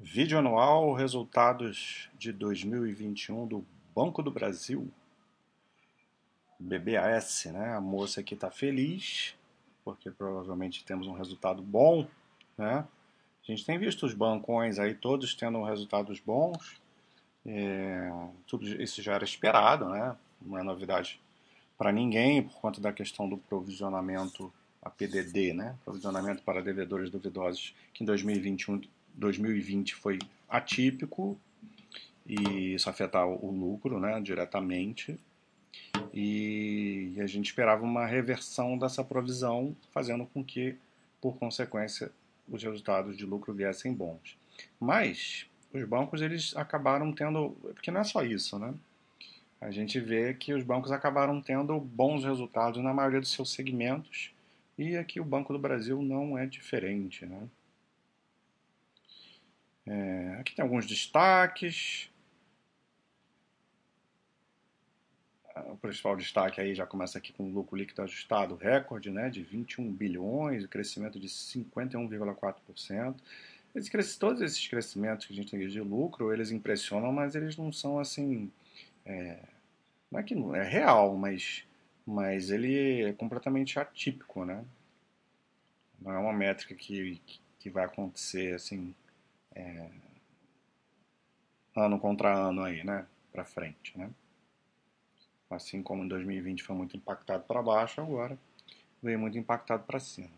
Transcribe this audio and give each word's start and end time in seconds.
Vídeo 0.00 0.38
anual, 0.38 0.92
resultados 0.92 2.08
de 2.16 2.32
2021 2.32 3.48
do 3.48 3.66
Banco 3.92 4.22
do 4.22 4.30
Brasil. 4.30 4.88
BBAS, 6.56 7.46
né? 7.46 7.74
A 7.74 7.80
moça 7.80 8.20
aqui 8.20 8.34
está 8.34 8.48
feliz, 8.48 9.34
porque 9.84 10.08
provavelmente 10.08 10.84
temos 10.84 11.08
um 11.08 11.14
resultado 11.14 11.60
bom, 11.60 12.06
né? 12.56 12.86
A 13.42 13.50
gente 13.50 13.66
tem 13.66 13.76
visto 13.76 14.06
os 14.06 14.14
bancões 14.14 14.78
aí 14.78 14.94
todos 14.94 15.34
tendo 15.34 15.64
resultados 15.64 16.20
bons. 16.20 16.80
É, 17.44 18.08
tudo 18.46 18.66
isso 18.80 19.02
já 19.02 19.14
era 19.14 19.24
esperado, 19.24 19.88
né? 19.88 20.16
Não 20.40 20.56
é 20.56 20.62
novidade 20.62 21.20
para 21.76 21.90
ninguém 21.90 22.40
por 22.44 22.60
conta 22.60 22.80
da 22.80 22.92
questão 22.92 23.28
do 23.28 23.36
provisionamento 23.36 24.52
a 24.80 24.88
PDD, 24.88 25.52
né? 25.54 25.76
Provisionamento 25.84 26.44
para 26.44 26.62
devedores 26.62 27.10
duvidosos, 27.10 27.74
que 27.92 28.04
em 28.04 28.06
2021 28.06 28.80
2020 29.18 29.94
foi 29.94 30.18
atípico 30.48 31.38
e 32.26 32.74
isso 32.74 32.88
afetar 32.88 33.26
o 33.26 33.50
lucro 33.50 33.98
né, 34.00 34.20
diretamente. 34.20 35.18
E 36.12 37.14
a 37.18 37.26
gente 37.26 37.46
esperava 37.46 37.84
uma 37.84 38.06
reversão 38.06 38.78
dessa 38.78 39.04
provisão, 39.04 39.76
fazendo 39.92 40.26
com 40.26 40.42
que, 40.42 40.76
por 41.20 41.36
consequência, 41.36 42.10
os 42.48 42.62
resultados 42.62 43.16
de 43.16 43.24
lucro 43.26 43.52
viessem 43.52 43.92
bons. 43.92 44.38
Mas 44.80 45.46
os 45.72 45.84
bancos 45.84 46.22
eles 46.22 46.56
acabaram 46.56 47.12
tendo, 47.12 47.50
porque 47.74 47.90
não 47.90 48.00
é 48.00 48.04
só 48.04 48.22
isso, 48.22 48.58
né? 48.58 48.74
A 49.60 49.70
gente 49.70 49.98
vê 49.98 50.34
que 50.34 50.54
os 50.54 50.62
bancos 50.62 50.92
acabaram 50.92 51.40
tendo 51.42 51.78
bons 51.80 52.24
resultados 52.24 52.82
na 52.82 52.94
maioria 52.94 53.20
dos 53.20 53.32
seus 53.32 53.52
segmentos 53.52 54.32
e 54.78 54.96
aqui 54.96 55.20
o 55.20 55.24
Banco 55.24 55.52
do 55.52 55.58
Brasil 55.58 56.00
não 56.00 56.38
é 56.38 56.46
diferente, 56.46 57.26
né? 57.26 57.48
É, 59.88 60.36
aqui 60.38 60.54
tem 60.54 60.62
alguns 60.62 60.86
destaques. 60.86 62.10
O 65.70 65.76
principal 65.76 66.14
destaque 66.14 66.60
aí 66.60 66.74
já 66.74 66.86
começa 66.86 67.16
aqui 67.18 67.32
com 67.32 67.44
o 67.44 67.52
lucro 67.52 67.76
líquido 67.76 68.02
ajustado 68.02 68.54
recorde 68.54 69.10
né, 69.10 69.28
de 69.30 69.42
21 69.42 69.90
bilhões, 69.90 70.66
crescimento 70.66 71.18
de 71.18 71.26
51,4%. 71.26 73.16
Esses, 73.74 74.16
todos 74.16 74.42
esses 74.42 74.68
crescimentos 74.68 75.26
que 75.26 75.32
a 75.32 75.36
gente 75.36 75.50
tem 75.50 75.66
de 75.66 75.80
lucro, 75.80 76.32
eles 76.32 76.50
impressionam, 76.50 77.10
mas 77.10 77.34
eles 77.34 77.56
não 77.56 77.72
são 77.72 77.98
assim. 77.98 78.52
É, 79.06 79.38
não 80.10 80.20
é 80.20 80.22
que 80.22 80.34
não, 80.34 80.54
é 80.54 80.62
real, 80.68 81.16
mas, 81.16 81.64
mas 82.06 82.50
ele 82.50 83.04
é 83.04 83.12
completamente 83.14 83.78
atípico, 83.78 84.44
né? 84.44 84.64
Não 86.00 86.12
é 86.12 86.18
uma 86.18 86.32
métrica 86.32 86.74
que, 86.74 87.20
que 87.58 87.70
vai 87.70 87.84
acontecer 87.84 88.54
assim 88.54 88.94
é, 89.58 89.90
ano 91.76 91.98
contra 91.98 92.32
ano 92.32 92.62
aí, 92.62 92.84
né, 92.84 93.06
para 93.32 93.44
frente, 93.44 93.96
né? 93.96 94.10
Assim 95.50 95.82
como 95.82 96.04
em 96.04 96.08
2020 96.08 96.62
foi 96.62 96.76
muito 96.76 96.96
impactado 96.96 97.44
para 97.44 97.62
baixo, 97.62 98.00
agora 98.00 98.38
veio 99.02 99.18
muito 99.18 99.38
impactado 99.38 99.84
para 99.84 99.98
cima. 99.98 100.30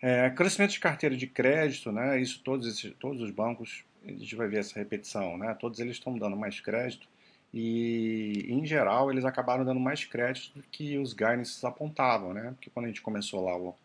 É, 0.00 0.30
crescimento 0.30 0.72
de 0.72 0.80
carteira 0.80 1.16
de 1.16 1.26
crédito, 1.26 1.92
né? 1.92 2.20
Isso 2.20 2.42
todos 2.42 2.66
esses, 2.66 2.92
todos 2.98 3.22
os 3.22 3.30
bancos, 3.30 3.84
a 4.04 4.08
gente 4.08 4.34
vai 4.34 4.48
ver 4.48 4.58
essa 4.58 4.78
repetição, 4.78 5.36
né? 5.36 5.54
Todos 5.54 5.78
eles 5.78 5.96
estão 5.96 6.18
dando 6.18 6.36
mais 6.36 6.60
crédito 6.60 7.06
e, 7.54 8.46
em 8.48 8.64
geral, 8.66 9.10
eles 9.10 9.24
acabaram 9.24 9.64
dando 9.64 9.78
mais 9.78 10.04
crédito 10.04 10.58
do 10.58 10.62
que 10.64 10.98
os 10.98 11.12
guidance 11.12 11.64
apontavam, 11.64 12.32
né? 12.32 12.50
Porque 12.52 12.70
quando 12.70 12.86
a 12.86 12.88
gente 12.88 13.02
começou 13.02 13.44
lá 13.44 13.56
o, 13.56 13.76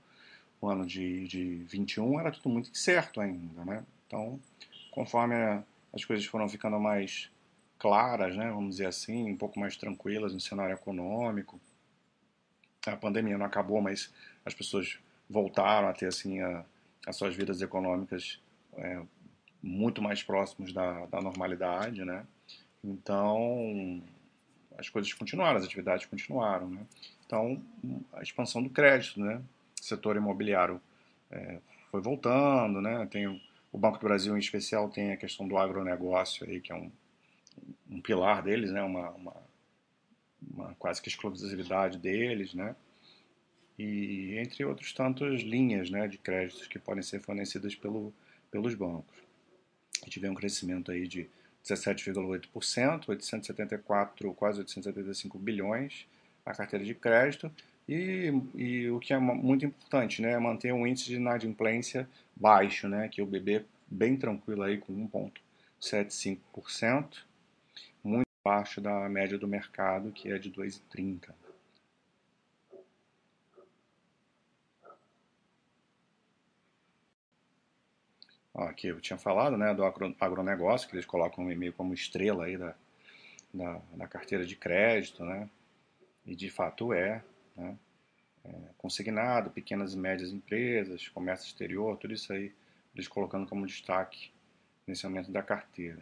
o 0.59 0.67
ano 0.67 0.85
de, 0.85 1.27
de 1.27 1.55
21 1.65 2.19
era 2.19 2.31
tudo 2.31 2.49
muito 2.49 2.75
certo 2.75 3.21
ainda, 3.21 3.63
né? 3.63 3.85
Então, 4.05 4.39
conforme 4.91 5.35
as 5.93 6.03
coisas 6.05 6.25
foram 6.25 6.47
ficando 6.49 6.79
mais 6.79 7.29
claras, 7.77 8.35
né, 8.35 8.49
vamos 8.49 8.71
dizer 8.71 8.87
assim, 8.87 9.31
um 9.31 9.37
pouco 9.37 9.59
mais 9.59 9.77
tranquilas 9.77 10.33
no 10.33 10.39
cenário 10.39 10.73
econômico, 10.73 11.59
a 12.85 12.95
pandemia 12.95 13.37
não 13.37 13.45
acabou, 13.45 13.81
mas 13.81 14.11
as 14.45 14.53
pessoas 14.53 14.97
voltaram 15.29 15.87
a 15.87 15.93
ter 15.93 16.07
assim 16.07 16.41
a, 16.41 16.63
as 17.05 17.15
suas 17.15 17.35
vidas 17.35 17.61
econômicas 17.61 18.39
é, 18.77 19.01
muito 19.61 20.01
mais 20.01 20.23
próximos 20.23 20.73
da, 20.73 21.05
da 21.07 21.21
normalidade, 21.21 22.05
né? 22.05 22.25
Então 22.83 24.01
as 24.77 24.89
coisas 24.89 25.11
continuaram, 25.13 25.57
as 25.57 25.65
atividades 25.65 26.05
continuaram, 26.05 26.69
né? 26.69 26.85
Então 27.25 27.61
a 28.13 28.21
expansão 28.21 28.63
do 28.63 28.69
crédito, 28.69 29.19
né? 29.19 29.41
Setor 29.87 30.15
imobiliário 30.15 30.81
é, 31.31 31.59
foi 31.89 32.01
voltando, 32.01 32.81
né? 32.81 33.07
Tem 33.09 33.27
o, 33.27 33.39
Banco 33.77 33.99
do 33.99 34.07
Brasil 34.07 34.35
em 34.35 34.39
especial 34.39 34.89
tem 34.89 35.11
a 35.11 35.17
questão 35.17 35.47
do 35.47 35.55
agronegócio 35.55 36.47
aí 36.49 36.59
que 36.59 36.71
é 36.71 36.75
um, 36.75 36.91
um 37.89 38.01
pilar 38.01 38.41
deles, 38.41 38.71
né? 38.71 38.81
Uma, 38.81 39.11
uma, 39.11 39.35
uma, 40.51 40.75
quase 40.79 41.01
que 41.01 41.09
exclusividade 41.09 41.99
deles, 41.99 42.53
né? 42.53 42.75
E 43.77 44.35
entre 44.39 44.65
outros 44.65 44.91
tantos 44.93 45.41
linhas, 45.41 45.91
né, 45.91 46.07
de 46.07 46.17
créditos 46.17 46.65
que 46.67 46.79
podem 46.79 47.03
ser 47.03 47.21
fornecidas 47.21 47.75
pelo, 47.75 48.11
pelos 48.49 48.73
bancos. 48.73 49.15
Gente 50.03 50.19
vê 50.19 50.27
um 50.27 50.33
crescimento 50.33 50.91
aí 50.91 51.07
de 51.07 51.29
17,8%, 51.63 53.09
874, 53.09 54.33
quase 54.33 54.59
875 54.59 55.37
bilhões 55.37 56.07
a 56.43 56.53
carteira 56.53 56.83
de 56.83 56.95
crédito 56.95 57.51
e, 57.87 58.33
e, 58.55 58.89
o 58.89 58.99
que 58.99 59.13
é 59.13 59.17
muito 59.17 59.65
importante, 59.65 60.21
né, 60.21 60.33
é 60.33 60.39
manter 60.39 60.73
um 60.73 60.85
índice 60.85 61.05
de 61.05 61.15
inadimplência 61.15 62.07
baixo, 62.35 62.87
né, 62.87 63.07
que 63.07 63.21
o 63.21 63.25
bebê 63.25 63.63
bem 63.87 64.17
tranquilo 64.17 64.63
aí 64.63 64.77
com 64.77 64.93
1,75%, 65.79 67.23
muito 68.03 68.27
abaixo 68.43 68.81
da 68.81 69.07
média 69.07 69.37
do 69.37 69.47
mercado, 69.47 70.11
que 70.11 70.31
é 70.31 70.37
de 70.37 70.51
2,30%. 70.51 71.33
Aqui 78.53 78.87
eu 78.87 78.99
tinha 78.99 79.19
falado 79.19 79.55
né, 79.55 79.71
do 79.73 79.83
agronegócio, 80.19 80.89
que 80.89 80.95
eles 80.95 81.05
colocam 81.05 81.43
meio 81.45 81.71
como 81.73 81.93
estrela 81.93 82.45
aí 82.45 82.57
da, 82.57 82.73
da, 83.53 83.81
da 83.93 84.07
carteira 84.07 84.47
de 84.47 84.55
crédito, 84.55 85.23
né? 85.23 85.47
E 86.25 86.35
de 86.35 86.49
fato 86.49 86.91
é 86.91 87.23
né? 87.57 87.77
É, 88.45 88.51
consignado, 88.77 89.49
pequenas 89.49 89.93
e 89.93 89.97
médias 89.97 90.31
empresas, 90.31 91.07
comércio 91.09 91.47
exterior, 91.47 91.97
tudo 91.97 92.13
isso 92.13 92.31
aí 92.31 92.53
eles 92.95 93.07
colocando 93.07 93.47
como 93.47 93.65
destaque 93.65 94.31
nesse 94.85 95.05
aumento 95.05 95.31
da 95.31 95.43
carteira. 95.43 96.01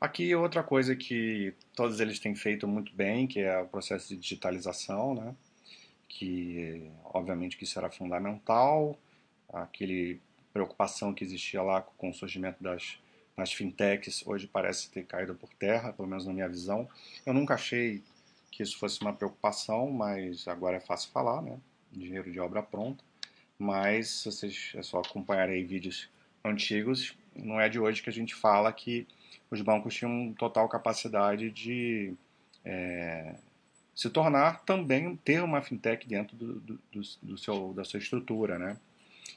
Aqui 0.00 0.34
outra 0.34 0.62
coisa 0.62 0.96
que 0.96 1.54
todos 1.74 2.00
eles 2.00 2.18
têm 2.18 2.34
feito 2.34 2.66
muito 2.66 2.94
bem, 2.94 3.26
que 3.26 3.40
é 3.40 3.58
o 3.58 3.68
processo 3.68 4.08
de 4.08 4.16
digitalização, 4.16 5.14
né? 5.14 5.34
que 6.08 6.90
obviamente 7.04 7.56
que 7.56 7.78
era 7.78 7.90
fundamental, 7.90 8.98
aquele 9.52 10.20
preocupação 10.52 11.14
que 11.14 11.22
existia 11.22 11.62
lá 11.62 11.82
com 11.82 12.10
o 12.10 12.14
surgimento 12.14 12.62
das, 12.62 12.98
das 13.36 13.52
fintechs 13.52 14.26
hoje 14.26 14.46
parece 14.46 14.90
ter 14.90 15.04
caído 15.04 15.34
por 15.34 15.50
terra, 15.54 15.92
pelo 15.92 16.08
menos 16.08 16.26
na 16.26 16.32
minha 16.32 16.48
visão. 16.48 16.88
Eu 17.24 17.32
nunca 17.32 17.54
achei 17.54 18.02
que 18.50 18.62
isso 18.62 18.78
fosse 18.78 19.00
uma 19.00 19.12
preocupação, 19.12 19.90
mas 19.90 20.48
agora 20.48 20.76
é 20.76 20.80
fácil 20.80 21.10
falar, 21.10 21.40
né? 21.42 21.58
Dinheiro 21.92 22.30
de 22.30 22.40
obra 22.40 22.62
pronta. 22.62 23.04
Mas 23.58 24.08
se 24.08 24.30
vocês 24.30 24.72
é 24.74 24.82
só 24.82 25.00
acompanharem 25.00 25.64
vídeos 25.64 26.08
antigos, 26.44 27.14
não 27.34 27.60
é 27.60 27.68
de 27.68 27.78
hoje 27.78 28.02
que 28.02 28.10
a 28.10 28.12
gente 28.12 28.34
fala 28.34 28.72
que 28.72 29.06
os 29.50 29.60
bancos 29.60 29.94
tinham 29.94 30.32
total 30.34 30.68
capacidade 30.68 31.50
de 31.50 32.14
é, 32.64 33.34
se 33.94 34.08
tornar 34.08 34.64
também 34.64 35.16
ter 35.16 35.42
uma 35.42 35.60
fintech 35.60 36.06
dentro 36.08 36.36
do, 36.36 36.60
do, 36.60 36.80
do, 37.22 37.38
seu, 37.38 37.72
da 37.74 37.84
sua 37.84 37.98
estrutura, 37.98 38.58
né? 38.58 38.76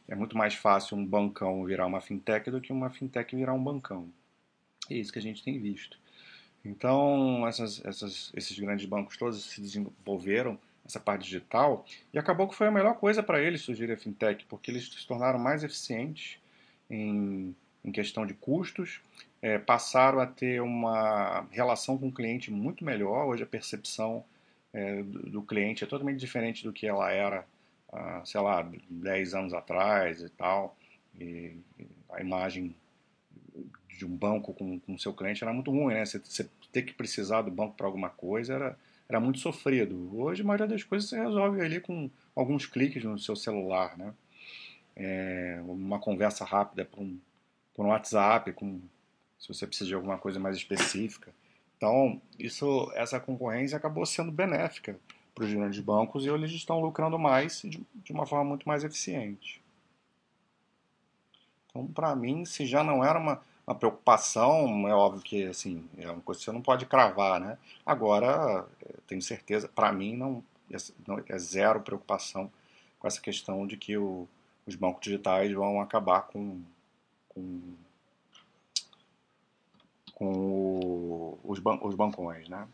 É 0.07 0.16
muito 0.16 0.38
mais 0.38 0.54
fácil 0.54 0.98
um 0.98 1.06
bancão 1.06 1.63
virar 1.66 1.86
uma 1.86 2.01
fintech 2.01 2.50
do 2.50 2.62
que 2.62 2.71
uma 2.71 2.89
fintech 2.89 3.36
virar 3.36 3.54
um 3.54 3.63
bancão. 3.63 4.09
É 4.89 4.95
isso 4.95 5.12
que 5.12 5.19
a 5.19 5.21
gente 5.21 5.44
tem 5.44 5.59
visto. 5.59 5.98
Então, 6.65 7.45
essas, 7.48 7.83
essas, 7.83 8.31
esses 8.36 8.57
grandes 8.57 8.86
bancos 8.86 9.18
todos 9.18 9.44
se 9.44 9.60
desenvolveram 9.60 10.57
essa 10.86 11.00
parte 11.00 11.24
digital 11.24 11.86
e 12.13 12.19
acabou 12.19 12.48
que 12.48 12.56
foi 12.56 12.68
a 12.68 12.71
melhor 12.71 12.95
coisa 12.95 13.21
para 13.21 13.42
eles 13.42 13.62
surgir 13.62 13.92
a 13.92 13.98
fintech, 13.98 14.45
porque 14.45 14.71
eles 14.71 14.88
se 14.88 15.07
tornaram 15.07 15.39
mais 15.39 15.63
eficientes 15.63 16.38
em, 16.89 17.56
em 17.83 17.92
questão 17.92 18.25
de 18.25 18.33
custos, 18.33 19.01
é, 19.42 19.57
passaram 19.57 20.19
a 20.19 20.25
ter 20.25 20.62
uma 20.62 21.45
relação 21.51 21.98
com 21.98 22.07
o 22.07 22.12
cliente 22.12 22.51
muito 22.51 22.83
melhor. 22.86 23.27
Hoje 23.27 23.44
a 23.44 23.48
percepção 23.48 24.24
é, 24.74 25.04
do, 25.04 25.30
do, 25.30 25.42
cliente 25.42 25.83
é 25.83 25.88
totalmente 25.88 26.19
diferente 26.19 26.63
do 26.63 26.71
que 26.71 26.88
ela 26.88 27.12
era, 27.12 27.45
ah, 27.92 28.21
sei 28.25 28.42
lá, 28.42 28.68
10 28.89 29.33
anos 29.33 29.54
atrás 29.54 30.21
e 30.21 30.30
tal. 30.30 30.77
E 31.19 31.57
a 32.09 32.21
imagem 32.21 32.75
de 34.05 34.11
um 34.11 34.15
banco 34.15 34.53
com, 34.53 34.79
com 34.79 34.97
seu 34.97 35.13
cliente 35.13 35.44
era 35.44 35.53
muito 35.53 35.71
ruim, 35.71 35.94
né? 35.94 36.05
Você, 36.05 36.19
você 36.19 36.50
ter 36.71 36.83
que 36.83 36.94
precisar 36.94 37.41
do 37.41 37.51
banco 37.51 37.75
para 37.75 37.85
alguma 37.85 38.09
coisa 38.09 38.53
era, 38.53 38.79
era 39.07 39.19
muito 39.19 39.39
sofrido. 39.39 40.09
Hoje, 40.17 40.41
a 40.41 40.45
maioria 40.45 40.67
das 40.67 40.83
coisas 40.83 41.09
você 41.09 41.19
resolve 41.19 41.61
ali 41.61 41.79
com 41.79 42.09
alguns 42.35 42.65
cliques 42.65 43.03
no 43.03 43.17
seu 43.17 43.35
celular, 43.35 43.97
né? 43.97 44.13
é, 44.95 45.61
uma 45.65 46.00
conversa 46.00 46.45
rápida 46.45 46.85
por 46.85 47.01
um, 47.01 47.19
por 47.73 47.85
um 47.85 47.89
WhatsApp, 47.89 48.51
com, 48.53 48.81
se 49.39 49.47
você 49.47 49.65
precisa 49.65 49.88
de 49.88 49.95
alguma 49.95 50.17
coisa 50.17 50.39
mais 50.39 50.56
específica. 50.56 51.33
Então, 51.77 52.21
isso, 52.39 52.91
essa 52.95 53.19
concorrência 53.19 53.77
acabou 53.77 54.06
sendo 54.06 54.31
benéfica 54.31 54.97
para 55.33 55.45
os 55.45 55.53
grandes 55.53 55.79
bancos 55.79 56.25
e 56.25 56.29
eles 56.29 56.51
estão 56.51 56.79
lucrando 56.79 57.17
mais 57.17 57.61
de, 57.61 57.83
de 57.95 58.11
uma 58.11 58.25
forma 58.25 58.45
muito 58.45 58.67
mais 58.67 58.83
eficiente. 58.83 59.61
Então, 61.69 61.88
para 61.88 62.15
mim, 62.15 62.45
se 62.45 62.65
já 62.65 62.83
não 62.83 63.03
era 63.03 63.19
uma, 63.19 63.44
uma 63.65 63.75
preocupação, 63.75 64.88
é 64.88 64.94
óbvio 64.94 65.24
que 65.24 65.45
assim, 65.45 65.88
é 65.98 66.10
uma 66.12 66.21
coisa 66.21 66.39
que 66.39 66.45
você 66.45 66.51
não 66.51 66.62
pode 66.62 66.86
cravar, 66.86 67.39
né? 67.39 67.57
Agora, 67.86 68.68
tenho 69.07 69.21
certeza, 69.21 69.68
para 69.68 69.92
mim 69.92 70.15
não 70.15 70.44
é, 70.71 70.77
não 71.07 71.24
é, 71.27 71.38
zero 71.38 71.81
preocupação 71.81 72.51
com 73.00 73.07
essa 73.07 73.21
questão 73.21 73.65
de 73.65 73.77
que 73.77 73.98
o, 73.98 74.27
os 74.65 74.75
bancos 74.75 75.01
digitais 75.01 75.51
vão 75.54 75.81
acabar 75.81 76.24
com, 76.24 76.62
com, 77.30 77.62
com 80.13 80.31
o, 80.33 81.39
os, 81.44 81.59
ban 81.59 81.80
os 81.81 81.95
bancões, 81.95 82.50
né? 82.50 82.68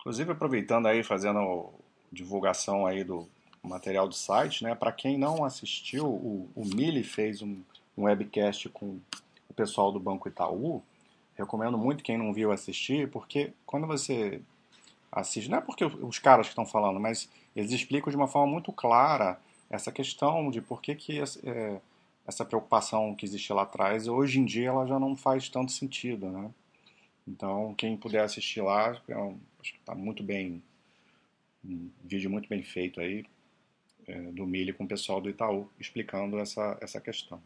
Inclusive 0.00 0.32
aproveitando 0.32 0.86
aí, 0.86 1.02
fazendo 1.02 1.72
divulgação 2.10 2.86
aí 2.86 3.04
do 3.04 3.28
material 3.62 4.08
do 4.08 4.14
site, 4.14 4.64
né? 4.64 4.74
Para 4.74 4.92
quem 4.92 5.18
não 5.18 5.44
assistiu, 5.44 6.06
o, 6.06 6.48
o 6.54 6.64
Mili 6.64 7.02
fez 7.02 7.42
um, 7.42 7.60
um 7.96 8.04
webcast 8.04 8.68
com 8.70 8.98
o 9.48 9.54
pessoal 9.54 9.90
do 9.92 10.00
Banco 10.00 10.28
Itaú. 10.28 10.82
Recomendo 11.34 11.78
muito 11.78 12.02
quem 12.02 12.18
não 12.18 12.32
viu 12.32 12.50
assistir, 12.50 13.08
porque 13.10 13.52
quando 13.64 13.86
você 13.86 14.40
assiste, 15.10 15.48
não 15.48 15.58
é 15.58 15.60
porque 15.60 15.84
os 15.84 16.18
caras 16.18 16.46
que 16.46 16.52
estão 16.52 16.66
falando, 16.66 16.98
mas 17.00 17.28
eles 17.54 17.72
explicam 17.72 18.10
de 18.10 18.16
uma 18.16 18.28
forma 18.28 18.52
muito 18.52 18.72
clara 18.72 19.38
essa 19.70 19.92
questão 19.92 20.50
de 20.50 20.60
por 20.60 20.80
que, 20.80 20.94
que 20.94 21.20
é, 21.20 21.80
essa 22.26 22.44
preocupação 22.44 23.14
que 23.14 23.24
existia 23.24 23.54
lá 23.54 23.62
atrás, 23.62 24.08
hoje 24.08 24.40
em 24.40 24.44
dia 24.44 24.68
ela 24.68 24.86
já 24.86 24.98
não 24.98 25.16
faz 25.16 25.48
tanto 25.48 25.72
sentido, 25.72 26.28
né? 26.30 26.50
Então, 27.26 27.74
quem 27.76 27.96
puder 27.96 28.22
assistir 28.22 28.62
lá, 28.62 29.00
é 29.08 29.14
acho 29.14 29.72
que 29.72 29.78
está 29.78 29.94
muito 29.94 30.22
bem, 30.22 30.62
um 31.64 31.90
vídeo 32.02 32.30
muito 32.30 32.48
bem 32.48 32.62
feito 32.62 33.00
aí, 33.00 33.26
do 34.32 34.46
Mili 34.46 34.72
com 34.72 34.84
o 34.84 34.88
pessoal 34.88 35.20
do 35.20 35.28
Itaú, 35.28 35.68
explicando 35.78 36.38
essa, 36.38 36.76
essa 36.80 37.00
questão. 37.00 37.40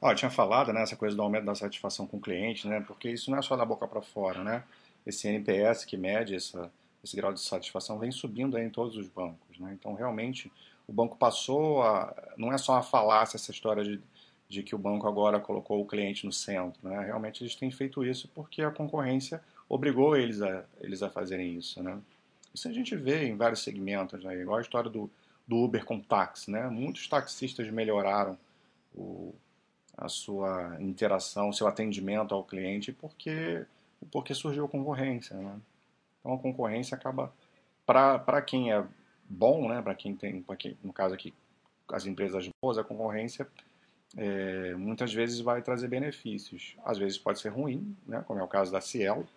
Ó, 0.00 0.10
eu 0.10 0.14
tinha 0.14 0.30
falado, 0.30 0.72
né, 0.72 0.82
essa 0.82 0.96
coisa 0.96 1.16
do 1.16 1.22
aumento 1.22 1.46
da 1.46 1.54
satisfação 1.54 2.06
com 2.06 2.18
o 2.18 2.20
cliente, 2.20 2.68
né, 2.68 2.80
porque 2.86 3.10
isso 3.10 3.30
não 3.30 3.38
é 3.38 3.42
só 3.42 3.56
da 3.56 3.64
boca 3.64 3.88
para 3.88 4.02
fora, 4.02 4.44
né? 4.44 4.62
Esse 5.06 5.28
NPS 5.28 5.84
que 5.84 5.96
mede 5.96 6.34
essa, 6.34 6.70
esse 7.02 7.16
grau 7.16 7.32
de 7.32 7.40
satisfação 7.40 7.98
vem 7.98 8.10
subindo 8.10 8.58
em 8.58 8.68
todos 8.68 8.96
os 8.96 9.08
bancos, 9.08 9.58
né? 9.58 9.76
Então, 9.78 9.94
realmente, 9.94 10.52
o 10.86 10.92
banco 10.92 11.16
passou 11.16 11.82
a... 11.82 12.14
Não 12.36 12.52
é 12.52 12.58
só 12.58 12.72
uma 12.72 12.82
falácia 12.82 13.36
essa 13.36 13.50
história 13.50 13.82
de, 13.84 14.00
de 14.48 14.62
que 14.62 14.74
o 14.74 14.78
banco 14.78 15.06
agora 15.06 15.40
colocou 15.40 15.80
o 15.80 15.86
cliente 15.86 16.26
no 16.26 16.32
centro, 16.32 16.80
né? 16.86 17.04
Realmente 17.04 17.42
eles 17.42 17.54
têm 17.54 17.70
feito 17.70 18.04
isso 18.04 18.28
porque 18.34 18.62
a 18.62 18.70
concorrência 18.70 19.40
obrigou 19.68 20.16
eles 20.16 20.42
a, 20.42 20.64
eles 20.80 21.02
a 21.02 21.08
fazerem 21.08 21.56
isso, 21.56 21.82
né? 21.82 21.98
Isso 22.56 22.68
a 22.68 22.72
gente 22.72 22.96
vê 22.96 23.26
em 23.26 23.36
vários 23.36 23.62
segmentos, 23.62 24.24
né? 24.24 24.34
igual 24.40 24.56
a 24.56 24.62
história 24.62 24.88
do, 24.88 25.10
do 25.46 25.58
Uber 25.58 25.84
com 25.84 26.00
táxi. 26.00 26.50
Né? 26.50 26.66
Muitos 26.68 27.06
taxistas 27.06 27.70
melhoraram 27.70 28.38
o, 28.94 29.34
a 29.94 30.08
sua 30.08 30.74
interação, 30.80 31.52
seu 31.52 31.66
atendimento 31.66 32.34
ao 32.34 32.42
cliente 32.42 32.92
porque, 32.92 33.66
porque 34.10 34.32
surgiu 34.32 34.66
concorrência. 34.66 35.36
Né? 35.36 35.54
Então 36.18 36.32
a 36.32 36.38
concorrência 36.38 36.96
acaba, 36.96 37.30
para 37.84 38.40
quem 38.40 38.72
é 38.72 38.82
bom, 39.28 39.68
né? 39.68 39.82
para 39.82 39.94
quem 39.94 40.16
tem, 40.16 40.42
quem, 40.58 40.78
no 40.82 40.94
caso 40.94 41.14
aqui, 41.14 41.34
as 41.92 42.06
empresas 42.06 42.48
boas, 42.62 42.78
a 42.78 42.84
concorrência 42.84 43.46
é, 44.16 44.74
muitas 44.76 45.12
vezes 45.12 45.40
vai 45.40 45.60
trazer 45.60 45.88
benefícios. 45.88 46.74
Às 46.86 46.96
vezes 46.96 47.18
pode 47.18 47.38
ser 47.38 47.50
ruim, 47.50 47.94
né? 48.06 48.24
como 48.26 48.40
é 48.40 48.42
o 48.42 48.48
caso 48.48 48.72
da 48.72 48.80
Cielo, 48.80 49.28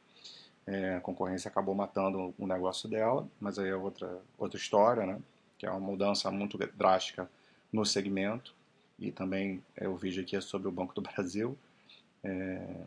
é, 0.70 0.96
a 0.98 1.02
concorrência 1.02 1.50
acabou 1.50 1.74
matando 1.74 2.32
o 2.38 2.46
negócio 2.46 2.88
dela, 2.88 3.28
mas 3.42 3.58
aí 3.58 3.70
é 3.70 3.76
outra, 3.76 4.22
outra 4.38 4.60
história, 4.60 5.04
né? 5.04 5.20
Que 5.58 5.66
é 5.66 5.72
uma 5.72 5.80
mudança 5.80 6.30
muito 6.30 6.60
drástica 6.76 7.28
no 7.74 7.84
segmento. 7.84 8.54
E 9.00 9.12
também 9.12 9.64
é, 9.76 9.88
o 9.88 9.96
vídeo 9.96 10.22
aqui 10.22 10.36
é 10.36 10.42
sobre 10.42 10.68
o 10.68 10.72
Banco 10.72 10.94
do 10.94 11.02
Brasil. 11.02 11.58
É, 12.24 12.86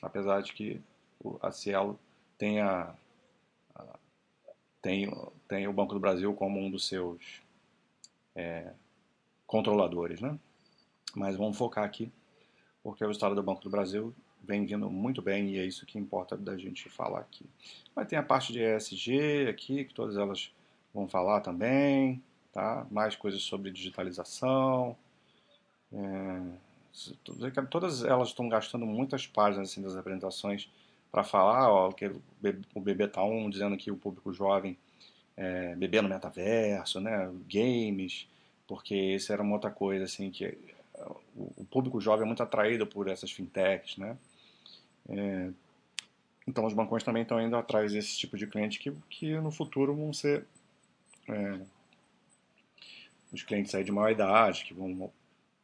apesar 0.00 0.40
de 0.40 0.52
que 0.52 0.80
a 1.42 1.50
Cielo 1.50 1.98
tem, 2.38 2.60
a, 2.60 2.94
a, 3.74 3.98
tem, 4.80 5.12
tem 5.48 5.66
o 5.66 5.72
Banco 5.72 5.94
do 5.94 6.00
Brasil 6.00 6.32
como 6.32 6.60
um 6.60 6.70
dos 6.70 6.86
seus 6.86 7.42
é, 8.36 8.72
controladores, 9.48 10.20
né? 10.20 10.38
Mas 11.12 11.34
vamos 11.34 11.58
focar 11.58 11.82
aqui, 11.82 12.12
porque 12.84 13.04
o 13.04 13.10
estado 13.10 13.34
do 13.34 13.42
Banco 13.42 13.62
do 13.62 13.70
Brasil 13.70 14.14
vem 14.46 14.64
vindo 14.64 14.88
muito 14.88 15.20
bem 15.20 15.50
e 15.50 15.58
é 15.58 15.64
isso 15.64 15.86
que 15.86 15.98
importa 15.98 16.36
da 16.36 16.56
gente 16.56 16.88
falar 16.88 17.20
aqui. 17.20 17.44
Vai 17.94 18.06
ter 18.06 18.16
a 18.16 18.22
parte 18.22 18.52
de 18.52 18.60
ESG 18.60 19.48
aqui, 19.48 19.84
que 19.84 19.94
todas 19.94 20.16
elas 20.16 20.52
vão 20.94 21.08
falar 21.08 21.40
também, 21.40 22.22
tá? 22.52 22.86
Mais 22.90 23.16
coisas 23.16 23.42
sobre 23.42 23.70
digitalização. 23.70 24.96
É, 25.92 26.42
todas 27.70 28.04
elas 28.04 28.28
estão 28.28 28.48
gastando 28.48 28.86
muitas 28.86 29.26
páginas 29.26 29.70
assim, 29.70 29.82
das 29.82 29.96
apresentações 29.96 30.70
para 31.10 31.22
falar 31.22 31.70
ó, 31.70 31.92
que 31.92 32.06
o 32.74 32.80
bebê 32.80 33.04
está 33.04 33.22
um 33.22 33.48
dizendo 33.48 33.76
que 33.76 33.90
o 33.90 33.96
público 33.96 34.32
jovem 34.32 34.76
é, 35.36 35.74
bebê 35.76 36.00
no 36.00 36.08
metaverso, 36.08 37.00
né, 37.00 37.30
games, 37.48 38.26
porque 38.66 38.94
isso 38.94 39.32
era 39.32 39.42
uma 39.42 39.54
outra 39.54 39.70
coisa 39.70 40.04
assim 40.04 40.30
que 40.30 40.58
o 41.34 41.64
público 41.64 42.00
jovem 42.00 42.24
é 42.24 42.26
muito 42.26 42.42
atraído 42.42 42.86
por 42.86 43.08
essas 43.08 43.30
fintechs, 43.30 43.98
né? 43.98 44.16
É, 45.08 45.50
então 46.46 46.64
os 46.64 46.72
bancões 46.72 47.02
também 47.02 47.22
estão 47.22 47.40
indo 47.40 47.56
atrás 47.56 47.92
desse 47.92 48.16
tipo 48.16 48.36
de 48.36 48.46
cliente 48.46 48.78
que, 48.78 48.92
que 49.08 49.38
no 49.40 49.50
futuro 49.50 49.94
vão 49.94 50.12
ser 50.12 50.46
é, 51.28 51.60
os 53.32 53.42
clientes 53.42 53.74
aí 53.74 53.84
de 53.84 53.92
maior 53.92 54.10
idade, 54.10 54.64
que 54.64 54.72
vão 54.74 55.12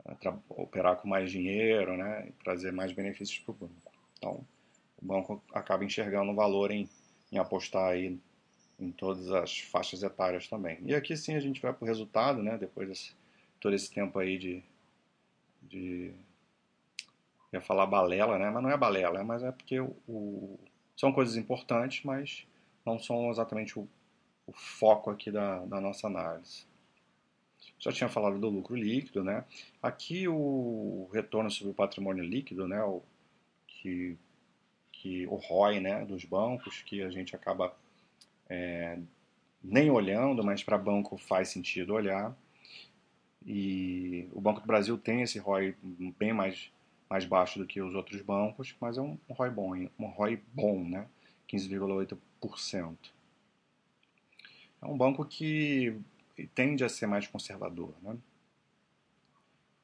é, 0.05 0.17
operar 0.49 0.97
com 0.97 1.09
mais 1.09 1.31
dinheiro, 1.31 1.97
né, 1.97 2.27
e 2.29 2.33
trazer 2.45 2.73
mais 2.73 2.93
benefícios 2.93 3.39
para 3.39 3.53
o 3.53 3.55
banco. 3.55 3.93
Então 4.19 4.47
o 5.01 5.07
banco 5.07 5.43
acaba 5.53 5.85
enxergando 5.85 6.35
valor 6.35 6.71
em, 6.71 6.89
em 7.31 7.39
apostar 7.39 7.93
aí 7.93 8.19
em 8.79 8.91
todas 8.91 9.31
as 9.31 9.59
faixas 9.59 10.03
etárias 10.03 10.49
também. 10.49 10.79
E 10.85 10.95
aqui 10.95 11.17
sim 11.17 11.35
a 11.35 11.41
gente 11.41 11.61
vai 11.61 11.73
para 11.73 11.85
o 11.85 11.87
resultado, 11.87 12.43
né, 12.43 12.59
depois 12.59 12.89
de 12.89 13.15
todo 13.61 13.75
esse 13.75 13.91
tempo 13.91 14.19
aí 14.19 14.37
de, 14.37 14.63
de 15.63 16.13
ia 17.53 17.61
falar 17.61 17.87
balela, 17.87 18.39
né? 18.39 18.51
Mas 18.51 18.63
não 18.63 18.71
é 18.71 18.77
balela, 18.77 19.23
mas 19.23 19.43
é 19.43 19.53
porque 19.53 19.79
o, 19.79 19.95
o, 20.09 20.59
são 20.97 21.13
coisas 21.13 21.37
importantes, 21.37 22.05
mas 22.05 22.47
não 22.85 22.99
são 22.99 23.31
exatamente 23.31 23.79
o, 23.79 23.87
o 24.47 24.53
foco 24.53 25.11
aqui 25.11 25.31
da, 25.31 25.65
da, 25.67 25.81
nossa 25.81 26.07
análise. 26.07 26.67
Já 27.79 27.93
tinha 27.93 28.09
falado 28.09 28.39
do 28.39 28.49
lucro 28.49 28.75
líquido, 28.75 29.23
né? 29.23 29.45
Aqui 29.83 30.27
o 30.29 31.09
retorno 31.13 31.51
sobre 31.51 31.73
o 31.73 31.75
patrimônio 31.75 32.25
líquido, 32.25 32.67
né? 32.67 32.83
O, 32.83 33.03
que, 33.67 34.17
que 34.91 35.27
o 35.27 35.35
ROI, 35.35 35.81
né? 35.81 36.05
Dos 36.05 36.25
bancos, 36.25 36.83
que 36.83 37.03
a 37.03 37.11
gente 37.11 37.35
acaba 37.37 37.75
é, 38.49 38.99
nem 39.63 39.91
olhando, 39.91 40.43
mas 40.43 40.63
para 40.63 40.79
banco 40.79 41.17
faz 41.17 41.49
sentido 41.49 41.95
olhar. 41.95 42.35
E 43.45 44.29
o 44.33 44.41
Banco 44.41 44.61
do 44.61 44.67
Brasil 44.67 44.97
tem 44.97 45.23
esse 45.23 45.39
ROI 45.39 45.75
bem 46.17 46.33
mais 46.33 46.71
mais 47.13 47.27
baixo 47.27 47.59
do 47.59 47.67
que 47.67 47.83
os 47.83 47.95
outros 47.95 48.23
bancos, 48.23 48.75
mas 48.81 48.97
é 48.97 49.03
um 49.03 49.19
ROI 49.29 49.51
bom, 49.51 49.75
um 49.99 50.07
ROI 50.07 50.43
bom, 50.55 50.83
né? 50.83 51.07
15,8%. 51.47 52.97
É 54.81 54.87
um 54.87 54.97
banco 54.97 55.23
que 55.27 55.95
tende 56.55 56.83
a 56.83 56.89
ser 56.89 57.07
mais 57.07 57.27
conservador, 57.27 57.93
né? 58.01 58.17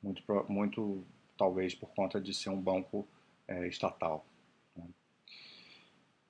Muito, 0.03 0.23
muito 0.49 1.05
talvez 1.37 1.75
por 1.75 1.91
conta 1.91 2.19
de 2.19 2.33
ser 2.33 2.49
um 2.49 2.59
banco 2.59 3.07
é, 3.47 3.69
estatal. 3.69 4.25
Né? 4.75 4.87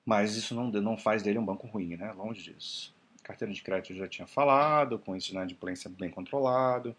Mas 0.05 0.35
isso 0.35 0.53
não, 0.53 0.69
não 0.69 0.97
faz 0.97 1.23
dele 1.23 1.39
um 1.39 1.45
banco 1.45 1.65
ruim, 1.65 1.95
né? 1.95 2.11
Longe 2.11 2.51
disso. 2.51 2.93
Carteira 3.23 3.53
de 3.53 3.63
crédito 3.63 3.95
já 3.95 4.05
tinha 4.05 4.27
falado, 4.27 4.99
com 4.99 5.15
índice 5.15 5.29
de 5.29 5.35
inadimplência 5.37 5.89
bem 5.89 6.09
controlado. 6.09 6.93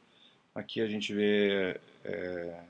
Aqui 0.55 0.81
a 0.81 0.87
gente 0.87 1.13
vê 1.13 1.79
é, 2.03 2.65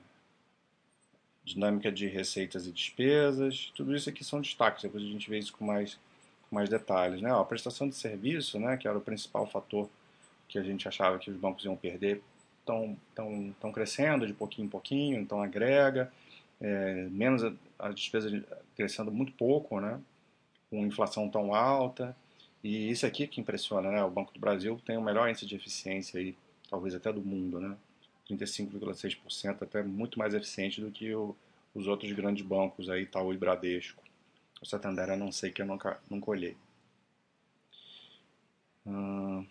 dinâmica 1.50 1.90
de 1.92 2.07
receitas 2.07 2.66
e 2.66 2.73
despesas, 2.73 3.73
tudo 3.75 3.95
isso 3.95 4.09
aqui 4.09 4.25
são 4.25 4.40
destaques, 4.40 4.83
depois 4.83 5.02
a 5.02 5.07
gente 5.07 5.28
vê 5.28 5.38
isso 5.38 5.52
com 5.52 5.64
mais, 5.64 5.99
com 6.49 6.54
mais 6.54 6.69
detalhes. 6.69 7.21
Né? 7.21 7.30
a 7.30 7.45
prestação 7.45 7.88
de 7.88 7.95
serviço, 7.95 8.59
né, 8.59 8.76
que 8.76 8.88
era 8.88 8.97
o 8.97 9.00
principal 9.00 9.47
fator 9.47 9.88
que 10.49 10.59
a 10.59 10.62
gente 10.62 10.88
achava 10.88 11.19
que 11.19 11.30
os 11.30 11.37
bancos 11.37 11.64
iam 11.64 11.76
perder, 11.76 12.23
estão 12.59 12.97
tão, 13.14 13.54
tão 13.61 13.73
crescendo 13.73 14.26
de 14.26 14.33
pouquinho 14.33 14.66
em 14.66 14.71
pouquinho, 14.71 15.21
então 15.21 15.42
agrega, 15.42 16.12
é, 16.61 17.07
menos 17.11 17.45
a, 17.45 17.52
a, 17.78 17.88
despesa 17.90 18.45
crescendo 18.76 19.12
muito 19.12 19.33
pouco, 19.33 19.80
né, 19.80 20.00
com 20.71 20.87
inflação 20.87 21.28
tão 21.28 21.54
alta, 21.54 22.16
E 22.62 22.90
isso 22.90 23.07
aqui 23.07 23.26
que 23.26 23.40
impressiona, 23.40 23.90
né? 23.90 24.04
O 24.04 24.11
Banco 24.11 24.33
do 24.35 24.40
Brasil 24.40 24.78
tem 24.85 24.97
o 24.97 25.02
melhor 25.02 25.28
índice 25.28 25.47
de 25.47 25.57
eficiência 25.57 26.21
aí, 26.21 26.37
talvez 26.69 26.95
até 26.95 27.12
do 27.12 27.23
mundo, 27.23 27.59
né? 27.59 27.76
35,6%, 28.34 29.62
até 29.62 29.82
muito 29.82 30.18
mais 30.18 30.34
eficiente 30.34 30.80
do 30.80 30.90
que 30.90 31.14
o, 31.14 31.37
os 31.75 31.87
outros 31.87 32.12
grandes 32.12 32.44
bancos 32.44 32.88
aí, 32.88 33.02
Itaú 33.02 33.32
e 33.32 33.38
Bradesco. 33.38 34.02
O 34.60 34.66
Santander 34.66 35.08
eu 35.08 35.16
não 35.16 35.32
sei 35.32 35.50
que 35.50 35.62
eu 35.62 35.66
nunca, 35.66 36.00
nunca 36.08 36.30
olhei. 36.30 36.56
Hum. 38.87 39.46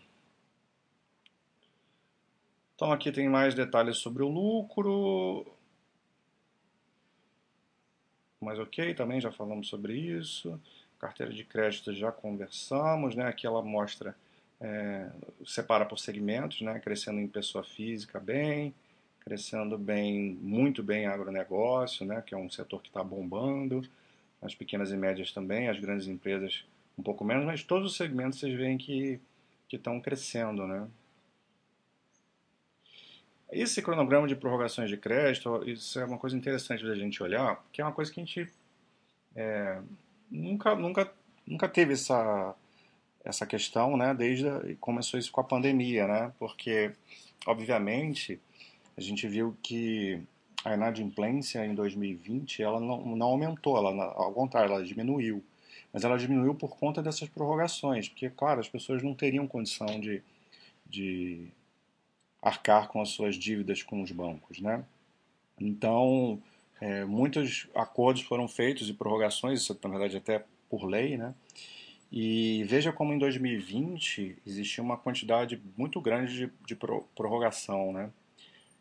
Então 2.75 2.91
aqui 2.91 3.11
tem 3.11 3.27
mais 3.27 3.53
detalhes 3.55 3.97
sobre 3.97 4.23
o 4.23 4.29
lucro. 4.29 5.45
Mas 8.39 8.57
ok, 8.57 8.93
também 8.93 9.19
já 9.19 9.31
falamos 9.31 9.67
sobre 9.67 9.93
isso. 9.97 10.59
Carteira 10.97 11.33
de 11.33 11.43
crédito 11.43 11.93
já 11.93 12.11
conversamos, 12.11 13.15
né? 13.15 13.25
Aqui 13.25 13.45
ela 13.45 13.61
mostra, 13.61 14.15
é, 14.61 15.09
separa 15.45 15.85
por 15.85 15.97
segmentos, 15.99 16.61
né? 16.61 16.79
Crescendo 16.79 17.19
em 17.19 17.27
pessoa 17.27 17.63
física 17.63 18.19
bem, 18.19 18.73
crescendo 19.21 19.77
bem, 19.77 20.37
muito 20.41 20.83
bem 20.83 21.07
agronegócio, 21.07 22.05
né? 22.05 22.21
Que 22.25 22.33
é 22.33 22.37
um 22.37 22.49
setor 22.49 22.81
que 22.81 22.89
está 22.89 23.03
bombando. 23.03 23.81
As 24.41 24.55
pequenas 24.55 24.91
e 24.91 24.97
médias 24.97 25.31
também, 25.31 25.69
as 25.69 25.79
grandes 25.79 26.07
empresas 26.07 26.63
um 26.97 27.03
pouco 27.03 27.23
menos, 27.23 27.45
mas 27.45 27.63
todos 27.63 27.91
os 27.91 27.97
segmentos 27.97 28.39
vocês 28.39 28.57
veem 28.57 28.77
que 28.77 29.19
estão 29.71 30.01
crescendo, 30.01 30.67
né? 30.67 30.87
Esse 33.51 33.81
cronograma 33.81 34.27
de 34.27 34.35
prorrogações 34.35 34.89
de 34.89 34.97
crédito, 34.97 35.63
isso 35.67 35.99
é 35.99 36.05
uma 36.05 36.19
coisa 36.19 36.37
interessante 36.37 36.85
da 36.85 36.93
gente 36.93 37.21
olhar, 37.23 37.55
porque 37.55 37.81
é 37.81 37.85
uma 37.85 37.93
coisa 37.93 38.11
que 38.11 38.19
a 38.19 38.23
gente 38.23 38.47
é, 39.35 39.81
nunca, 40.29 40.75
nunca, 40.75 41.11
nunca 41.47 41.67
teve 41.67 41.93
essa, 41.93 42.53
essa 43.23 43.45
questão, 43.45 43.97
né, 43.97 44.13
desde 44.13 44.75
começou 44.79 45.19
isso 45.19 45.31
com 45.31 45.41
a 45.41 45.43
pandemia, 45.43 46.07
né, 46.07 46.33
porque, 46.39 46.91
obviamente, 47.45 48.39
a 48.97 49.01
gente 49.01 49.27
viu 49.27 49.55
que 49.61 50.21
a 50.63 50.73
inadimplência 50.73 51.65
em 51.65 51.73
2020, 51.73 52.61
ela 52.61 52.79
não, 52.79 53.15
não 53.15 53.27
aumentou, 53.27 53.77
ela, 53.77 54.05
ao 54.13 54.33
contrário, 54.33 54.73
ela 54.73 54.83
diminuiu, 54.83 55.43
mas 55.91 56.03
ela 56.03 56.17
diminuiu 56.17 56.55
por 56.55 56.77
conta 56.77 57.01
dessas 57.01 57.29
prorrogações, 57.29 58.09
porque, 58.09 58.29
claro, 58.29 58.59
as 58.59 58.69
pessoas 58.69 59.03
não 59.03 59.13
teriam 59.13 59.47
condição 59.47 59.99
de, 59.99 60.21
de 60.85 61.47
arcar 62.41 62.87
com 62.87 63.01
as 63.01 63.09
suas 63.09 63.35
dívidas 63.35 63.83
com 63.83 64.01
os 64.01 64.11
bancos, 64.11 64.59
né, 64.59 64.83
então 65.59 66.41
é, 66.81 67.03
muitos 67.03 67.67
acordos 67.75 68.21
foram 68.21 68.47
feitos 68.47 68.89
e 68.89 68.93
prorrogações, 68.93 69.61
isso 69.61 69.77
na 69.83 69.89
verdade 69.89 70.17
até 70.17 70.45
por 70.69 70.85
lei, 70.85 71.17
né? 71.17 71.33
E 72.11 72.63
veja 72.63 72.91
como 72.91 73.13
em 73.13 73.19
2020 73.19 74.37
existia 74.45 74.83
uma 74.83 74.97
quantidade 74.97 75.61
muito 75.77 76.01
grande 76.01 76.33
de, 76.47 76.53
de 76.65 76.75
prorrogação 76.75 77.93
né, 77.93 78.09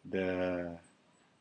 da, 0.02 0.78